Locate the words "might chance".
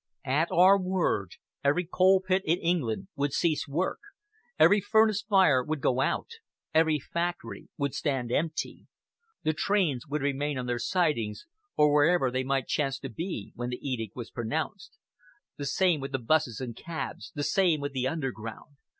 12.43-12.97